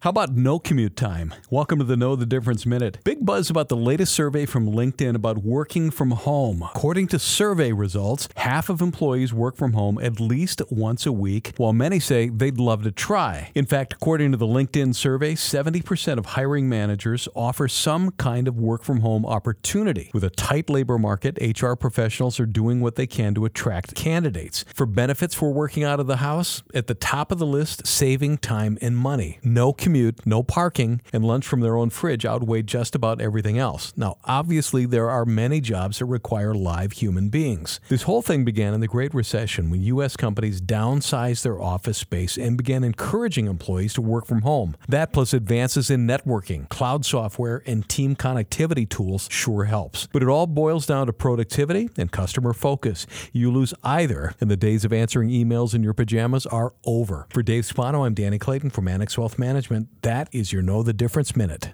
[0.00, 1.34] How about no commute time?
[1.50, 2.98] Welcome to the Know the Difference Minute.
[3.02, 6.62] Big buzz about the latest survey from LinkedIn about working from home.
[6.62, 11.52] According to survey results, half of employees work from home at least once a week,
[11.56, 13.50] while many say they'd love to try.
[13.56, 18.56] In fact, according to the LinkedIn survey, 70% of hiring managers offer some kind of
[18.56, 20.12] work from home opportunity.
[20.14, 24.64] With a tight labor market, HR professionals are doing what they can to attract candidates.
[24.72, 28.38] For benefits for working out of the house, at the top of the list, saving
[28.38, 29.40] time and money.
[29.42, 33.92] No commute, no parking, and lunch from their own fridge outweigh just about everything else.
[33.96, 37.80] Now, obviously, there are many jobs that require live human beings.
[37.88, 40.16] This whole thing began in the Great Recession when U.S.
[40.16, 44.76] companies downsized their office space and began encouraging employees to work from home.
[44.88, 50.08] That plus advances in networking, cloud software, and team connectivity tools sure helps.
[50.12, 53.06] But it all boils down to productivity and customer focus.
[53.32, 57.26] You lose either, and the days of answering emails in your pajamas are over.
[57.30, 59.77] For Dave Spano, I'm Danny Clayton from Annex Wealth Management.
[60.02, 61.66] That is your Know the Difference Minute.